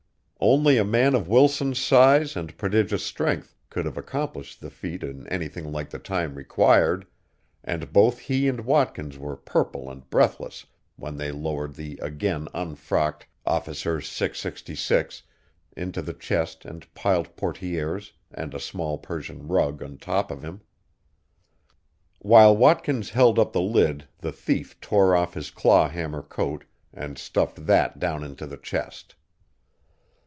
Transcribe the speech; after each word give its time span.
Only 0.43 0.79
a 0.79 0.83
man 0.83 1.13
of 1.13 1.27
Wilson's 1.27 1.79
size 1.79 2.35
and 2.35 2.57
prodigious 2.57 3.03
strength 3.05 3.55
could 3.69 3.85
have 3.85 3.95
accomplished 3.95 4.59
the 4.59 4.71
feat 4.71 5.03
in 5.03 5.27
anything 5.27 5.71
like 5.71 5.91
the 5.91 5.99
time 5.99 6.33
required, 6.33 7.05
and 7.63 7.93
both 7.93 8.17
he 8.21 8.47
and 8.47 8.61
Watkins 8.65 9.19
were 9.19 9.37
purple 9.37 9.87
and 9.91 10.09
breathless 10.09 10.65
when 10.95 11.17
they 11.17 11.31
lowered 11.31 11.75
the 11.75 11.99
again 12.01 12.47
unfrocked 12.55 13.27
Officer 13.45 14.01
666 14.01 15.21
into 15.77 16.01
the 16.01 16.11
chest 16.13 16.65
and 16.65 16.91
piled 16.95 17.35
portières 17.35 18.11
and 18.33 18.55
a 18.55 18.59
small 18.59 18.97
Persian 18.97 19.47
rug 19.47 19.83
on 19.83 19.99
top 19.99 20.31
of 20.31 20.41
him. 20.41 20.61
While 22.17 22.57
Watkins 22.57 23.11
held 23.11 23.37
up 23.37 23.53
the 23.53 23.61
lid 23.61 24.07
the 24.17 24.31
thief 24.31 24.79
tore 24.81 25.15
off 25.15 25.35
his 25.35 25.51
claw 25.51 25.87
hammer 25.87 26.23
coat 26.23 26.65
and 26.91 27.19
stuffed 27.19 27.67
that 27.67 27.99
down 27.99 28.23
into 28.23 28.47
the 28.47 28.57
chest. 28.57 29.13